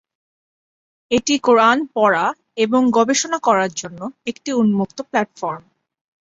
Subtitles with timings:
[1.11, 2.25] এটি কুরআন পড়া
[2.57, 3.99] এবং গবেষণা করার জন্য
[4.27, 5.63] একটি উন্মুক্ত প্ল্যাটফর্ম।